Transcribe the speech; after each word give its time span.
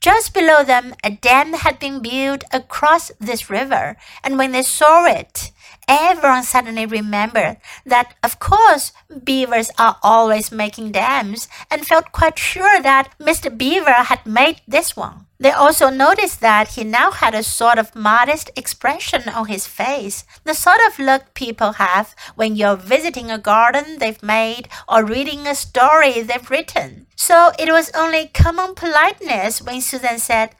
Just 0.00 0.32
below 0.32 0.64
them, 0.64 0.94
a 1.04 1.10
dam 1.10 1.52
had 1.52 1.78
been 1.78 2.00
built 2.00 2.44
across 2.52 3.12
this 3.20 3.50
river, 3.50 3.98
and 4.24 4.38
when 4.38 4.52
they 4.52 4.62
saw 4.62 5.04
it, 5.04 5.52
everyone 5.88 6.42
suddenly 6.42 6.86
remembered 6.86 7.58
that, 7.84 8.14
of 8.22 8.38
course, 8.38 8.92
beavers 9.24 9.70
are 9.78 9.96
always 10.02 10.52
making 10.52 10.92
dams, 10.92 11.48
and 11.70 11.86
felt 11.86 12.12
quite 12.12 12.38
sure 12.38 12.80
that 12.82 13.12
Mr. 13.18 13.56
Beaver 13.56 13.92
had 13.92 14.24
made 14.24 14.60
this 14.66 14.96
one. 14.96 15.26
They 15.40 15.50
also 15.50 15.88
noticed 15.88 16.42
that 16.42 16.68
he 16.68 16.84
now 16.84 17.10
had 17.10 17.34
a 17.34 17.42
sort 17.42 17.78
of 17.78 17.96
modest 17.96 18.50
expression 18.56 19.26
on 19.30 19.46
his 19.46 19.66
face, 19.66 20.24
the 20.44 20.52
sort 20.52 20.80
of 20.86 20.98
look 20.98 21.32
people 21.32 21.72
have 21.72 22.14
when 22.34 22.56
you're 22.56 22.76
visiting 22.76 23.30
a 23.30 23.38
garden 23.38 23.98
they've 23.98 24.22
made 24.22 24.68
or 24.86 25.02
reading 25.02 25.46
a 25.46 25.54
story 25.54 26.20
they've 26.20 26.50
written. 26.50 27.06
So 27.16 27.52
it 27.58 27.72
was 27.72 27.90
only 27.94 28.28
common 28.28 28.74
politeness 28.74 29.62
when 29.62 29.80
Susan 29.80 30.18
said, 30.18 30.54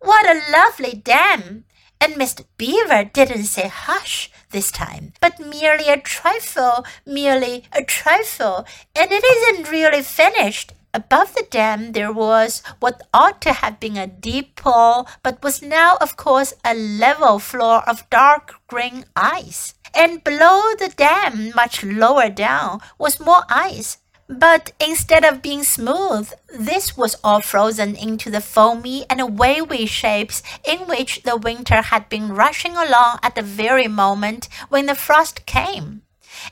What 0.00 0.26
a 0.26 0.42
lovely 0.50 0.94
dam! 0.94 1.64
And 2.00 2.14
Mr. 2.14 2.44
Beaver 2.56 3.04
didn't 3.04 3.44
say 3.44 3.68
hush 3.68 4.30
this 4.50 4.70
time, 4.70 5.12
but 5.20 5.40
merely 5.40 5.88
a 5.88 6.00
trifle, 6.00 6.84
merely 7.06 7.64
a 7.72 7.82
trifle, 7.82 8.66
and 8.94 9.10
it 9.10 9.24
isn't 9.24 9.70
really 9.70 10.02
finished. 10.02 10.72
Above 10.94 11.34
the 11.34 11.44
dam 11.50 11.90
there 11.90 12.12
was 12.12 12.62
what 12.78 13.02
ought 13.12 13.40
to 13.42 13.52
have 13.52 13.80
been 13.80 13.96
a 13.96 14.06
deep 14.06 14.54
pool, 14.54 15.08
but 15.24 15.42
was 15.42 15.60
now, 15.60 15.96
of 16.00 16.16
course, 16.16 16.54
a 16.64 16.72
level 16.72 17.40
floor 17.40 17.82
of 17.88 18.08
dark 18.10 18.54
green 18.68 19.04
ice. 19.16 19.74
And 19.92 20.22
below 20.22 20.74
the 20.78 20.92
dam, 20.96 21.52
much 21.54 21.82
lower 21.82 22.28
down, 22.28 22.80
was 22.96 23.18
more 23.18 23.42
ice. 23.48 23.98
But 24.28 24.72
instead 24.80 25.24
of 25.24 25.42
being 25.42 25.64
smooth, 25.64 26.32
this 26.48 26.96
was 26.96 27.16
all 27.22 27.42
frozen 27.42 27.94
into 27.94 28.30
the 28.30 28.40
foamy 28.40 29.04
and 29.10 29.38
wavy 29.38 29.86
shapes 29.86 30.42
in 30.64 30.80
which 30.86 31.22
the 31.24 31.36
winter 31.36 31.82
had 31.82 32.08
been 32.08 32.34
rushing 32.34 32.76
along 32.76 33.18
at 33.22 33.34
the 33.34 33.42
very 33.42 33.88
moment 33.88 34.48
when 34.70 34.86
the 34.86 34.94
frost 34.94 35.44
came 35.46 36.02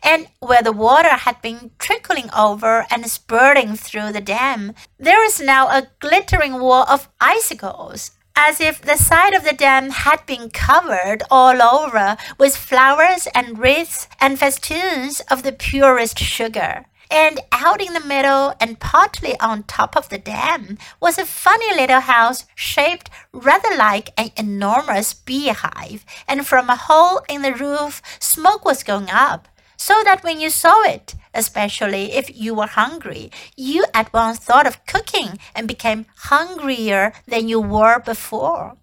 and 0.03 0.29
where 0.41 0.63
the 0.63 0.73
water 0.73 1.17
had 1.17 1.41
been 1.43 1.71
trickling 1.79 2.31
over 2.37 2.87
and 2.91 3.11
spurting 3.11 3.77
through 3.77 4.13
the 4.13 4.21
dam, 4.21 4.75
there 4.99 5.25
is 5.25 5.41
now 5.41 5.69
a 5.69 5.89
glittering 5.99 6.61
wall 6.61 6.85
of 6.89 7.09
icicles, 7.21 8.13
as 8.37 8.61
if 8.61 8.81
the 8.81 8.97
side 8.97 9.35
of 9.35 9.45
the 9.45 9.53
dam 9.53 9.91
had 9.91 10.25
been 10.27 10.51
covered 10.51 11.23
all 11.31 11.61
over 11.63 12.17
with 12.39 12.57
flowers 12.57 13.29
and 13.35 13.59
wreaths 13.59 14.09
and 14.21 14.39
festoons 14.39 15.21
of 15.31 15.43
the 15.43 15.53
purest 15.53 16.19
sugar. 16.19 16.85
And 17.13 17.41
out 17.53 17.83
in 17.83 17.93
the 17.93 18.01
middle 18.01 18.55
and 18.59 18.81
partly 18.81 19.39
on 19.39 19.65
top 19.65 19.97
of 19.99 20.09
the 20.09 20.17
dam 20.17 20.79
was 20.99 21.19
a 21.19 21.27
funny 21.27 21.75
little 21.75 22.01
house 22.01 22.47
shaped 22.55 23.11
rather 23.35 23.77
like 23.77 24.15
an 24.17 24.31
enormous 24.35 25.13
beehive, 25.13 26.07
and 26.27 26.47
from 26.47 26.71
a 26.71 26.77
hole 26.77 27.21
in 27.29 27.43
the 27.43 27.53
roof 27.53 28.01
smoke 28.19 28.65
was 28.65 28.83
going 28.83 29.11
up 29.11 29.47
so 29.77 30.01
that 30.05 30.25
when 30.25 30.41
you 30.41 30.49
saw 30.49 30.81
it, 30.85 31.15
especially 31.35 32.13
if 32.13 32.35
you 32.35 32.55
were 32.55 32.69
hungry, 32.69 33.31
you 33.57 33.85
at 33.93 34.11
once 34.15 34.39
thought 34.39 34.67
of 34.67 34.87
cooking 34.87 35.39
and 35.55 35.69
became 35.69 36.07
hungrier 36.31 37.13
than 37.27 37.47
you 37.47 37.61
were 37.61 38.01
before. 38.01 38.77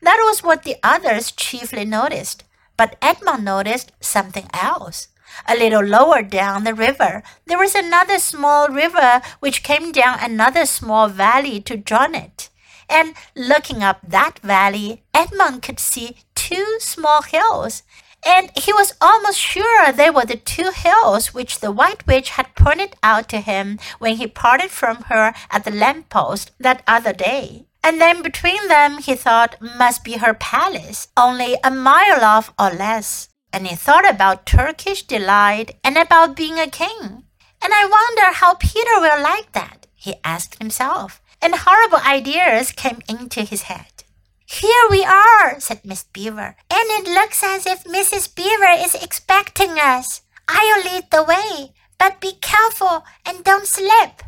That 0.00 0.22
was 0.24 0.42
what 0.42 0.62
the 0.62 0.76
others 0.82 1.30
chiefly 1.30 1.84
noticed, 1.84 2.44
but 2.78 2.96
Edmund 3.02 3.44
noticed 3.44 3.92
something 4.00 4.48
else. 4.54 5.08
A 5.48 5.56
little 5.56 5.84
lower 5.84 6.22
down 6.22 6.64
the 6.64 6.74
river, 6.74 7.22
there 7.46 7.58
was 7.58 7.74
another 7.74 8.18
small 8.18 8.68
river 8.68 9.20
which 9.40 9.62
came 9.62 9.92
down 9.92 10.18
another 10.20 10.66
small 10.66 11.08
valley 11.08 11.60
to 11.62 11.76
join 11.76 12.14
it. 12.14 12.50
And 12.88 13.14
looking 13.34 13.82
up 13.82 13.98
that 14.06 14.38
valley, 14.40 15.02
Edmund 15.12 15.62
could 15.62 15.80
see 15.80 16.16
two 16.34 16.78
small 16.78 17.22
hills, 17.22 17.82
and 18.24 18.50
he 18.56 18.72
was 18.72 18.94
almost 19.00 19.38
sure 19.38 19.92
they 19.92 20.10
were 20.10 20.24
the 20.24 20.36
two 20.36 20.70
hills 20.74 21.32
which 21.32 21.60
the 21.60 21.70
White 21.70 22.06
Witch 22.06 22.30
had 22.30 22.54
pointed 22.56 22.96
out 23.02 23.28
to 23.28 23.40
him 23.40 23.78
when 23.98 24.16
he 24.16 24.26
parted 24.26 24.70
from 24.70 25.02
her 25.08 25.32
at 25.50 25.64
the 25.64 25.70
lamp 25.70 26.08
post 26.08 26.50
that 26.58 26.82
other 26.86 27.12
day. 27.12 27.66
And 27.84 28.00
then 28.00 28.22
between 28.22 28.66
them 28.66 28.98
he 28.98 29.14
thought 29.14 29.60
must 29.60 30.02
be 30.02 30.14
her 30.14 30.34
palace, 30.34 31.06
only 31.16 31.56
a 31.62 31.70
mile 31.70 32.24
off 32.24 32.52
or 32.58 32.70
less. 32.70 33.28
And 33.56 33.66
he 33.66 33.74
thought 33.74 34.06
about 34.06 34.44
Turkish 34.44 35.04
delight 35.04 35.76
and 35.82 35.96
about 35.96 36.36
being 36.36 36.58
a 36.58 36.68
king. 36.68 37.24
And 37.62 37.72
I 37.72 37.88
wonder 37.88 38.36
how 38.36 38.56
Peter 38.56 39.00
will 39.00 39.22
like 39.22 39.52
that, 39.52 39.86
he 39.94 40.16
asked 40.22 40.58
himself. 40.58 41.22
And 41.40 41.54
horrible 41.54 42.00
ideas 42.06 42.70
came 42.70 43.00
into 43.08 43.44
his 43.44 43.62
head. 43.62 44.04
Here 44.44 44.84
we 44.90 45.06
are, 45.06 45.58
said 45.58 45.80
Miss 45.86 46.04
Beaver, 46.04 46.54
and 46.68 46.86
it 46.98 47.08
looks 47.08 47.42
as 47.42 47.64
if 47.64 47.84
Mrs. 47.84 48.34
Beaver 48.34 48.76
is 48.76 48.94
expecting 48.94 49.78
us. 49.80 50.20
I'll 50.46 50.84
lead 50.84 51.04
the 51.10 51.24
way, 51.24 51.72
but 51.96 52.20
be 52.20 52.32
careful 52.42 53.06
and 53.24 53.42
don't 53.42 53.66
slip. 53.66 54.22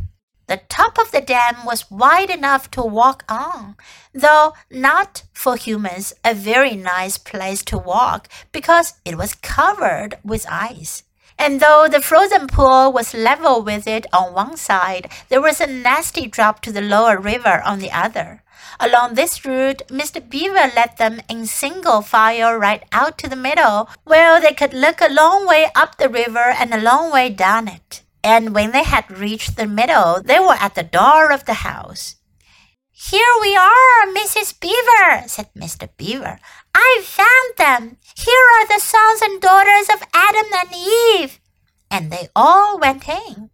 The 0.48 0.62
top 0.70 0.98
of 0.98 1.10
the 1.10 1.20
dam 1.20 1.66
was 1.66 1.90
wide 1.90 2.30
enough 2.30 2.70
to 2.70 2.80
walk 2.80 3.22
on, 3.28 3.76
though 4.14 4.54
not 4.70 5.24
for 5.34 5.56
humans 5.56 6.14
a 6.24 6.32
very 6.32 6.74
nice 6.74 7.18
place 7.18 7.62
to 7.64 7.76
walk 7.76 8.30
because 8.50 8.94
it 9.04 9.18
was 9.18 9.34
covered 9.34 10.16
with 10.24 10.46
ice. 10.50 11.02
And 11.38 11.60
though 11.60 11.86
the 11.86 12.00
frozen 12.00 12.46
pool 12.46 12.90
was 12.90 13.12
level 13.12 13.62
with 13.62 13.86
it 13.86 14.06
on 14.10 14.32
one 14.32 14.56
side, 14.56 15.10
there 15.28 15.42
was 15.42 15.60
a 15.60 15.66
nasty 15.66 16.26
drop 16.26 16.62
to 16.62 16.72
the 16.72 16.80
lower 16.80 17.18
river 17.18 17.60
on 17.62 17.78
the 17.78 17.92
other. 17.92 18.42
Along 18.80 19.14
this 19.14 19.44
route, 19.44 19.82
Mr. 19.88 20.26
Beaver 20.26 20.72
led 20.74 20.96
them 20.96 21.20
in 21.28 21.44
single 21.44 22.00
file 22.00 22.54
right 22.54 22.84
out 22.90 23.18
to 23.18 23.28
the 23.28 23.36
middle, 23.36 23.90
where 24.04 24.40
they 24.40 24.54
could 24.54 24.72
look 24.72 25.02
a 25.02 25.12
long 25.12 25.46
way 25.46 25.70
up 25.74 25.98
the 25.98 26.08
river 26.08 26.54
and 26.58 26.72
a 26.72 26.80
long 26.80 27.12
way 27.12 27.28
down 27.28 27.68
it. 27.68 28.02
And 28.22 28.54
when 28.54 28.72
they 28.72 28.84
had 28.84 29.10
reached 29.10 29.56
the 29.56 29.66
middle, 29.66 30.22
they 30.22 30.38
were 30.38 30.58
at 30.58 30.74
the 30.74 30.82
door 30.82 31.30
of 31.32 31.44
the 31.44 31.64
house. 31.64 32.16
Here 32.90 33.34
we 33.40 33.56
are, 33.56 34.06
Mrs. 34.12 34.58
Beaver, 34.58 35.28
said 35.28 35.48
Mr. 35.54 35.88
Beaver. 35.96 36.40
I 36.74 37.02
found 37.04 37.56
them. 37.56 37.96
Here 38.16 38.46
are 38.58 38.66
the 38.66 38.80
sons 38.80 39.22
and 39.22 39.40
daughters 39.40 39.88
of 39.88 40.02
Adam 40.12 40.50
and 40.52 40.68
Eve. 40.74 41.40
And 41.90 42.10
they 42.10 42.28
all 42.34 42.78
went 42.78 43.08
in. 43.08 43.50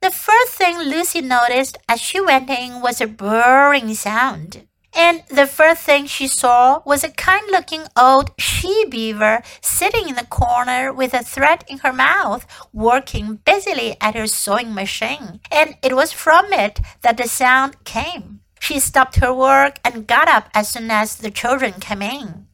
The 0.00 0.10
first 0.10 0.52
thing 0.52 0.78
Lucy 0.78 1.20
noticed 1.20 1.78
as 1.88 2.00
she 2.00 2.20
went 2.20 2.50
in 2.50 2.82
was 2.82 3.00
a 3.00 3.06
burring 3.06 3.94
sound. 3.94 4.66
And 4.96 5.22
the 5.28 5.46
first 5.46 5.82
thing 5.82 6.06
she 6.06 6.28
saw 6.28 6.80
was 6.84 7.02
a 7.02 7.10
kind 7.10 7.44
looking 7.50 7.86
old 7.96 8.30
she 8.38 8.84
beaver 8.88 9.42
sitting 9.60 10.08
in 10.08 10.14
the 10.14 10.26
corner 10.26 10.92
with 10.92 11.12
a 11.14 11.24
thread 11.24 11.64
in 11.68 11.78
her 11.78 11.92
mouth, 11.92 12.46
working 12.72 13.36
busily 13.44 13.96
at 14.00 14.14
her 14.14 14.28
sewing 14.28 14.72
machine. 14.72 15.40
And 15.50 15.76
it 15.82 15.96
was 15.96 16.12
from 16.12 16.52
it 16.52 16.80
that 17.02 17.16
the 17.16 17.28
sound 17.28 17.82
came. 17.84 18.40
She 18.60 18.78
stopped 18.78 19.16
her 19.16 19.34
work 19.34 19.78
and 19.84 20.06
got 20.06 20.28
up 20.28 20.48
as 20.54 20.68
soon 20.68 20.90
as 20.90 21.16
the 21.16 21.30
children 21.30 21.74
came 21.80 22.00
in. 22.00 22.46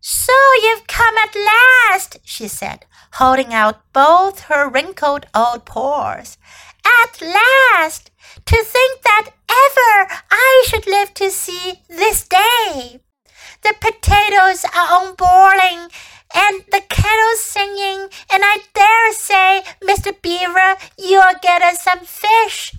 So 0.00 0.34
you've 0.62 0.86
come 0.86 1.14
at 1.16 1.34
last, 1.34 2.18
she 2.24 2.48
said, 2.48 2.86
holding 3.12 3.54
out 3.54 3.80
both 3.92 4.40
her 4.50 4.68
wrinkled 4.68 5.26
old 5.34 5.64
paws. 5.64 6.36
At 6.84 7.22
last! 7.22 8.10
To 8.46 8.56
think 8.56 9.02
that 9.02 9.23
see 11.44 11.82
this 11.88 12.26
day! 12.26 13.00
The 13.62 13.74
potatoes 13.78 14.64
are 14.64 14.88
on 14.96 15.14
boiling, 15.14 15.90
and 16.34 16.64
the 16.72 16.82
kettle's 16.88 17.40
singing, 17.40 18.08
and 18.32 18.42
I 18.42 18.60
dare 18.74 19.12
say, 19.12 19.62
Mr. 19.82 20.10
Beaver, 20.22 20.76
you'll 20.98 21.38
get 21.42 21.60
us 21.60 21.82
some 21.82 22.00
fish. 22.00 22.74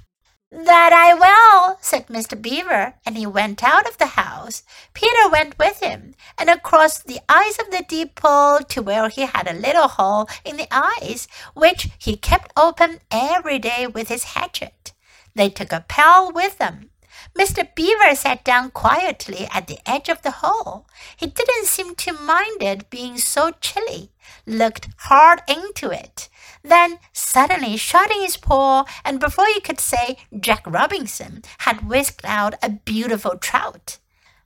That 0.51 0.93
I 0.93 1.13
will, 1.13 1.77
said 1.81 2.07
Mr. 2.07 2.41
Beaver, 2.41 2.95
and 3.05 3.17
he 3.17 3.27
went 3.27 3.63
out 3.63 3.87
of 3.87 3.97
the 3.97 4.17
house. 4.21 4.63
Peter 4.93 5.29
went 5.31 5.59
with 5.59 5.81
him, 5.81 6.15
and 6.37 6.49
across 6.49 6.99
the 6.99 7.19
ice 7.29 7.59
of 7.59 7.69
the 7.71 7.85
deep 7.87 8.15
pool 8.15 8.59
to 8.69 8.81
where 8.81 9.09
he 9.09 9.27
had 9.27 9.47
a 9.47 9.59
little 9.67 9.89
hole 9.89 10.27
in 10.43 10.57
the 10.57 10.67
ice, 10.71 11.27
which 11.53 11.89
he 11.99 12.15
kept 12.15 12.53
open 12.57 12.99
every 13.11 13.59
day 13.59 13.85
with 13.85 14.07
his 14.07 14.23
hatchet. 14.35 14.93
They 15.35 15.49
took 15.49 15.71
a 15.71 15.85
pail 15.87 16.31
with 16.31 16.57
them. 16.57 16.89
Mr. 17.37 17.67
Beaver 17.75 18.15
sat 18.15 18.43
down 18.43 18.71
quietly 18.71 19.47
at 19.53 19.67
the 19.67 19.79
edge 19.85 20.09
of 20.09 20.21
the 20.21 20.31
hole. 20.43 20.87
He 21.17 21.27
didn't 21.27 21.65
seem 21.65 21.95
to 21.95 22.13
mind 22.13 22.61
it 22.61 22.89
being 22.89 23.17
so 23.17 23.51
chilly, 23.61 24.11
looked 24.45 24.87
hard 24.97 25.41
into 25.47 25.91
it, 25.91 26.29
then 26.63 26.99
suddenly 27.13 27.77
shut 27.77 28.11
in 28.11 28.21
his 28.21 28.37
paw, 28.37 28.85
and 29.03 29.19
before 29.19 29.47
you 29.47 29.61
could 29.61 29.79
say 29.79 30.17
Jack 30.39 30.63
Robinson 30.65 31.43
had 31.59 31.87
whisked 31.87 32.25
out 32.25 32.55
a 32.61 32.69
beautiful 32.69 33.37
trout. 33.37 33.99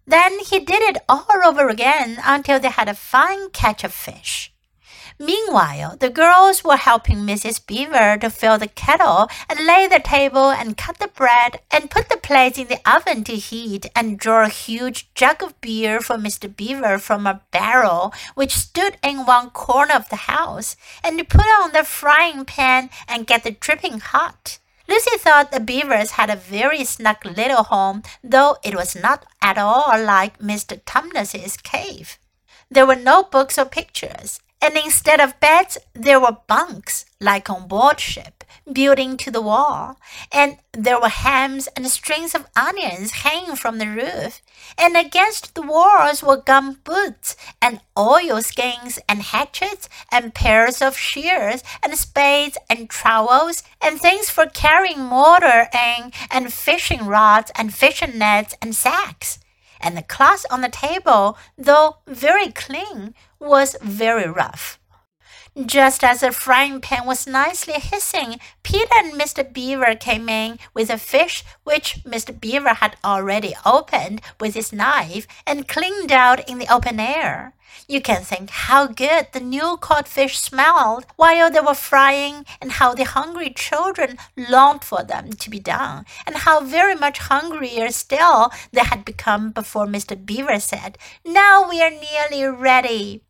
Then 0.06 0.40
he 0.40 0.60
did 0.60 0.82
it 0.82 0.98
all 1.08 1.28
over 1.46 1.70
again 1.70 2.18
until 2.24 2.60
they 2.60 2.70
had 2.70 2.90
a 2.90 2.96
fine 2.96 3.52
catch 3.52 3.84
of 3.84 3.94
fish. 3.94 4.52
Meanwhile, 5.22 5.98
the 5.98 6.10
girls 6.10 6.64
were 6.64 6.78
helping 6.78 7.18
Mrs. 7.18 7.66
Beaver 7.68 8.18
to 8.20 8.30
fill 8.30 8.58
the 8.58 8.70
kettle 8.70 9.28
and 9.50 9.68
lay 9.68 9.86
the 9.86 10.00
table 10.00 10.50
and 10.50 10.78
cut 10.78 10.98
the 11.00 11.10
bread 11.10 11.60
and 11.70 11.92
put 11.92 12.08
the 12.08 12.16
plates 12.16 12.58
in 12.58 12.68
the 12.70 12.80
oven 12.90 13.26
to 13.26 13.36
heat 13.36 13.88
and 13.94 14.18
draw 14.18 14.46
a 14.46 14.50
huge 14.50 15.14
jug 15.16 15.44
of 15.44 15.60
beer 15.60 16.00
for 16.00 16.16
Mr. 16.16 16.48
Beaver 16.56 17.00
from 17.00 17.28
a 17.28 17.42
barrel 17.52 18.14
which 18.36 18.56
stood 18.56 18.96
in 19.04 19.26
one 19.26 19.50
corner 19.50 19.96
of 19.96 20.08
the 20.08 20.32
house 20.32 20.78
and 21.04 21.18
to 21.18 21.26
put 21.26 21.42
on 21.42 21.74
the 21.74 21.84
frying 21.84 22.46
pan 22.46 22.90
and 23.06 23.28
get 23.28 23.44
the 23.44 23.52
dripping 23.52 24.00
hot. 24.00 24.58
Lucy 24.88 25.18
thought 25.18 25.52
the 25.52 25.60
beavers 25.60 26.12
had 26.12 26.30
a 26.30 26.36
very 26.38 26.86
snug 26.86 27.26
little 27.26 27.64
home, 27.64 28.04
though 28.24 28.56
it 28.64 28.74
was 28.74 28.96
not 28.96 29.26
at 29.42 29.58
all 29.58 30.02
like 30.02 30.40
Mr. 30.40 30.80
Tumnus's 30.86 31.58
cave. 31.58 32.18
There 32.72 32.86
were 32.86 32.96
no 32.96 33.24
books 33.24 33.58
or 33.58 33.66
pictures, 33.66 34.40
and 34.62 34.76
instead 34.78 35.22
of 35.22 35.40
beds, 35.40 35.78
there 35.94 36.20
were 36.20 36.38
bunks, 36.48 37.06
like 37.22 37.50
on 37.50 37.68
board 37.68 38.00
ship, 38.00 38.44
built 38.72 39.00
into 39.00 39.32
the 39.32 39.42
wall, 39.42 39.98
and 40.32 40.58
there 40.74 41.00
were 41.00 41.10
hams 41.10 41.68
and 41.76 41.88
strings 41.88 42.36
of 42.36 42.46
onions 42.56 43.12
hanging 43.12 43.56
from 43.56 43.78
the 43.78 43.88
roof, 43.88 44.42
and 44.78 44.98
against 44.98 45.56
the 45.56 45.62
walls 45.62 46.22
were 46.22 46.38
gum 46.38 46.80
boots 46.84 47.36
and 47.62 47.80
oilskins 47.98 49.00
and 49.08 49.22
hatchets 49.22 49.88
and 50.12 50.34
pairs 50.34 50.82
of 50.82 50.98
shears 50.98 51.64
and 51.82 51.98
spades 51.98 52.58
and 52.70 52.90
trowels 52.90 53.64
and 53.82 54.00
things 54.00 54.30
for 54.30 54.46
carrying 54.46 55.00
mortar 55.00 55.68
in 55.74 56.12
and 56.30 56.54
fishing 56.54 57.06
rods 57.06 57.52
and 57.56 57.74
fishing 57.74 58.18
nets 58.18 58.56
and 58.62 58.76
sacks 58.76 59.40
and 59.80 59.96
the 59.98 60.02
cloth 60.04 60.46
on 60.50 60.62
the 60.62 60.70
table, 60.70 61.38
though 61.58 61.98
very 62.08 62.52
clean, 62.52 63.14
was 63.40 63.76
very 63.82 64.30
rough. 64.30 64.79
Just 65.66 66.04
as 66.04 66.22
the 66.22 66.32
frying 66.32 66.80
pan 66.80 67.06
was 67.06 67.28
nicely 67.28 67.74
hissing, 67.74 68.40
Peter 68.64 68.94
and 68.96 69.14
Mr. 69.14 69.52
Beaver 69.52 69.96
came 69.96 70.30
in 70.30 70.60
with 70.74 70.90
a 70.90 70.98
fish 70.98 71.44
which 71.64 72.04
Mr. 72.04 72.40
Beaver 72.40 72.76
had 72.76 72.98
already 73.04 73.56
opened 73.66 74.22
with 74.40 74.54
his 74.54 74.72
knife 74.72 75.28
and 75.46 75.68
cleaned 75.68 76.12
out 76.12 76.48
in 76.48 76.60
the 76.60 76.72
open 76.72 77.00
air. 77.00 77.54
You 77.88 78.02
can 78.02 78.24
think 78.24 78.52
how 78.52 78.88
good 78.88 79.28
the 79.32 79.40
new 79.40 79.78
caught 79.78 80.08
fish 80.08 80.40
smelled 80.40 81.06
while 81.16 81.52
they 81.52 81.60
were 81.60 81.74
frying, 81.74 82.46
and 82.62 82.74
how 82.74 82.94
the 82.94 83.04
hungry 83.04 83.52
children 83.52 84.18
longed 84.38 84.84
for 84.84 85.04
them 85.04 85.34
to 85.34 85.50
be 85.50 85.60
done, 85.60 86.06
and 86.26 86.38
how 86.38 86.62
very 86.62 86.96
much 86.96 87.20
hungrier 87.20 87.90
still 87.92 88.52
they 88.72 88.84
had 88.84 89.06
become 89.06 89.52
before 89.52 89.88
Mr. 89.88 90.16
Beaver 90.16 90.60
said, 90.60 90.98
Now 91.26 91.68
we 91.68 91.82
are 91.82 91.92
nearly 91.92 92.46
ready. 92.46 93.24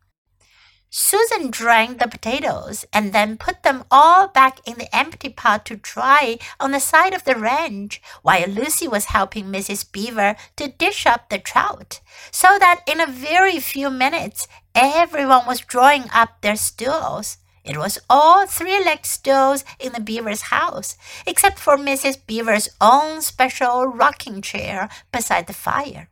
Susan 0.92 1.52
drained 1.52 2.00
the 2.00 2.08
potatoes 2.08 2.84
and 2.92 3.12
then 3.12 3.36
put 3.36 3.62
them 3.62 3.84
all 3.92 4.26
back 4.26 4.58
in 4.66 4.76
the 4.76 4.94
empty 4.94 5.28
pot 5.28 5.64
to 5.64 5.76
dry 5.76 6.36
on 6.58 6.72
the 6.72 6.80
side 6.80 7.14
of 7.14 7.22
the 7.22 7.36
range, 7.36 8.02
while 8.22 8.48
Lucy 8.48 8.88
was 8.88 9.04
helping 9.04 9.44
Mrs. 9.44 9.90
Beaver 9.92 10.34
to 10.56 10.66
dish 10.66 11.06
up 11.06 11.28
the 11.28 11.38
trout, 11.38 12.00
so 12.32 12.58
that 12.58 12.82
in 12.88 13.00
a 13.00 13.06
very 13.06 13.60
few 13.60 13.88
minutes 13.88 14.48
everyone 14.74 15.46
was 15.46 15.60
drawing 15.60 16.10
up 16.12 16.40
their 16.40 16.56
stools. 16.56 17.36
It 17.62 17.76
was 17.76 18.00
all 18.10 18.48
three 18.48 18.82
legged 18.82 19.06
stools 19.06 19.64
in 19.78 19.92
the 19.92 20.00
beaver's 20.00 20.50
house, 20.50 20.96
except 21.24 21.60
for 21.60 21.76
Mrs. 21.76 22.26
Beaver's 22.26 22.68
own 22.80 23.22
special 23.22 23.86
rocking 23.86 24.42
chair 24.42 24.88
beside 25.12 25.46
the 25.46 25.52
fire, 25.52 26.08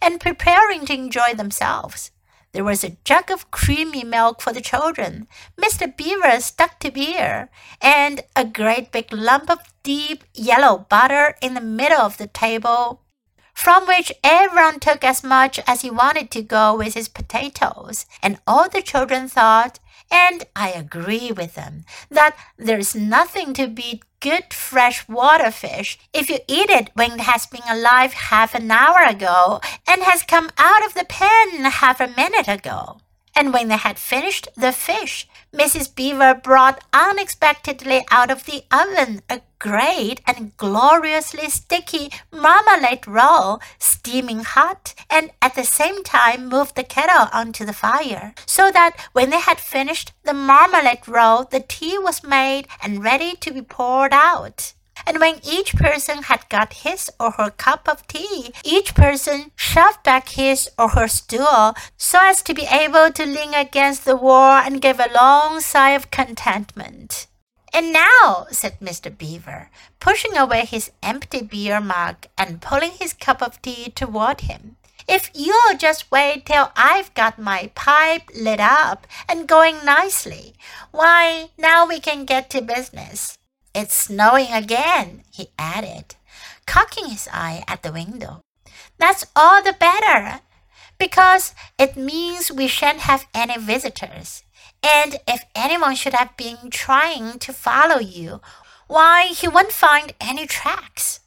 and 0.00 0.20
preparing 0.20 0.86
to 0.86 0.94
enjoy 0.94 1.34
themselves. 1.34 2.12
There 2.52 2.64
was 2.64 2.82
a 2.82 2.96
jug 3.04 3.30
of 3.30 3.50
creamy 3.52 4.02
milk 4.02 4.40
for 4.40 4.52
the 4.52 4.60
children. 4.60 5.28
Mr. 5.56 5.96
Beaver 5.96 6.40
stuck 6.40 6.80
to 6.80 6.90
beer, 6.90 7.48
and 7.80 8.22
a 8.34 8.44
great 8.44 8.90
big 8.90 9.12
lump 9.12 9.48
of 9.48 9.60
deep 9.84 10.24
yellow 10.34 10.86
butter 10.88 11.36
in 11.40 11.54
the 11.54 11.60
middle 11.60 12.00
of 12.00 12.16
the 12.18 12.26
table, 12.26 13.02
from 13.54 13.86
which 13.86 14.12
everyone 14.24 14.80
took 14.80 15.04
as 15.04 15.22
much 15.22 15.60
as 15.66 15.82
he 15.82 15.90
wanted 15.90 16.30
to 16.32 16.42
go 16.42 16.74
with 16.74 16.94
his 16.94 17.08
potatoes. 17.08 18.06
And 18.20 18.40
all 18.46 18.68
the 18.68 18.82
children 18.82 19.28
thought, 19.28 19.78
and 20.10 20.44
I 20.54 20.70
agree 20.70 21.32
with 21.32 21.54
them, 21.54 21.84
that 22.10 22.36
there's 22.58 22.94
nothing 22.94 23.54
to 23.54 23.68
beat 23.68 24.04
good 24.20 24.52
fresh 24.52 25.08
water 25.08 25.50
fish 25.50 25.98
if 26.12 26.28
you 26.28 26.38
eat 26.46 26.68
it 26.68 26.90
when 26.94 27.12
it 27.12 27.20
has 27.20 27.46
been 27.46 27.62
alive 27.68 28.12
half 28.12 28.54
an 28.54 28.70
hour 28.70 29.02
ago 29.08 29.60
and 29.88 30.02
has 30.02 30.22
come 30.22 30.50
out 30.58 30.84
of 30.84 30.94
the 30.94 31.06
pen 31.08 31.64
half 31.64 32.00
a 32.00 32.08
minute 32.08 32.48
ago. 32.48 33.00
And 33.34 33.52
when 33.52 33.68
they 33.68 33.76
had 33.76 33.98
finished 33.98 34.48
the 34.56 34.72
fish, 34.72 35.28
Mrs. 35.54 35.94
Beaver 35.94 36.34
brought 36.34 36.84
unexpectedly 36.92 38.04
out 38.10 38.30
of 38.30 38.44
the 38.44 38.64
oven 38.70 39.22
a 39.28 39.40
great 39.58 40.20
and 40.26 40.56
gloriously 40.56 41.48
sticky 41.48 42.10
marmalade 42.32 43.06
roll, 43.06 43.60
steaming 43.78 44.40
hot, 44.40 44.94
and 45.08 45.30
at 45.40 45.54
the 45.54 45.64
same 45.64 46.02
time 46.02 46.48
moved 46.48 46.74
the 46.76 46.84
kettle 46.84 47.28
onto 47.32 47.64
the 47.64 47.72
fire, 47.72 48.34
so 48.46 48.70
that 48.70 48.96
when 49.12 49.30
they 49.30 49.40
had 49.40 49.60
finished 49.60 50.12
the 50.24 50.34
marmalade 50.34 51.06
roll, 51.06 51.44
the 51.44 51.60
tea 51.60 51.98
was 51.98 52.24
made 52.24 52.66
and 52.82 53.04
ready 53.04 53.36
to 53.36 53.52
be 53.52 53.62
poured 53.62 54.12
out. 54.12 54.72
And 55.10 55.18
when 55.18 55.40
each 55.42 55.74
person 55.74 56.22
had 56.22 56.48
got 56.48 56.84
his 56.84 57.10
or 57.18 57.32
her 57.32 57.50
cup 57.50 57.88
of 57.88 58.06
tea, 58.06 58.52
each 58.62 58.94
person 58.94 59.50
shoved 59.56 60.04
back 60.04 60.28
his 60.28 60.70
or 60.78 60.90
her 60.90 61.08
stool 61.08 61.74
so 61.96 62.20
as 62.22 62.42
to 62.42 62.54
be 62.54 62.68
able 62.70 63.10
to 63.10 63.26
lean 63.26 63.52
against 63.52 64.04
the 64.04 64.14
wall 64.14 64.62
and 64.64 64.80
give 64.80 65.00
a 65.00 65.12
long 65.12 65.58
sigh 65.58 65.90
of 65.98 66.12
contentment. 66.12 67.26
And 67.74 67.92
now, 67.92 68.46
said 68.52 68.78
Mr. 68.78 69.10
Beaver, 69.10 69.70
pushing 69.98 70.36
away 70.36 70.64
his 70.64 70.92
empty 71.02 71.42
beer 71.42 71.80
mug 71.80 72.26
and 72.38 72.62
pulling 72.62 72.92
his 72.92 73.12
cup 73.12 73.42
of 73.42 73.60
tea 73.62 73.90
toward 73.90 74.42
him, 74.42 74.76
if 75.08 75.28
you'll 75.34 75.76
just 75.76 76.08
wait 76.12 76.46
till 76.46 76.70
I've 76.76 77.12
got 77.14 77.36
my 77.36 77.72
pipe 77.74 78.30
lit 78.32 78.60
up 78.60 79.08
and 79.28 79.48
going 79.48 79.84
nicely, 79.84 80.54
why, 80.92 81.50
now 81.58 81.84
we 81.84 81.98
can 81.98 82.24
get 82.24 82.48
to 82.50 82.62
business. 82.62 83.39
It's 83.74 83.94
snowing 83.94 84.52
again, 84.52 85.22
he 85.32 85.48
added, 85.58 86.16
cocking 86.66 87.06
his 87.06 87.28
eye 87.32 87.62
at 87.68 87.82
the 87.82 87.92
window. 87.92 88.40
That's 88.98 89.26
all 89.36 89.62
the 89.62 89.72
better, 89.72 90.40
because 90.98 91.54
it 91.78 91.96
means 91.96 92.50
we 92.50 92.66
shan't 92.66 93.00
have 93.00 93.26
any 93.32 93.58
visitors. 93.58 94.42
And 94.82 95.16
if 95.28 95.44
anyone 95.54 95.94
should 95.94 96.14
have 96.14 96.36
been 96.36 96.70
trying 96.70 97.38
to 97.38 97.52
follow 97.52 97.98
you, 97.98 98.40
why, 98.88 99.26
he 99.26 99.46
won't 99.46 99.72
find 99.72 100.14
any 100.20 100.46
tracks. 100.46 101.20